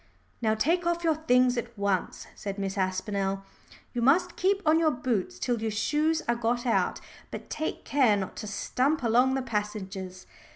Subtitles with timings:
[0.41, 3.43] "Now take off your things at once," said Miss Aspinall.
[3.93, 8.17] "You must keep on your boots till your shoes are got out, but take care
[8.17, 10.25] not to stump along the passages.